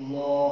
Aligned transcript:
الله 0.00 0.45